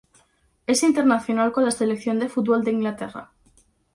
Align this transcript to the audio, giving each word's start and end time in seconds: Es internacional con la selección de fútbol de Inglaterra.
Es 0.65 0.81
internacional 0.81 1.51
con 1.51 1.63
la 1.63 1.69
selección 1.69 2.17
de 2.17 2.27
fútbol 2.27 2.63
de 2.63 2.71
Inglaterra. 2.71 3.29